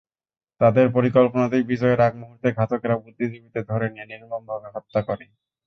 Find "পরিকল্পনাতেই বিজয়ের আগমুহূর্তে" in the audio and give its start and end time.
0.95-2.47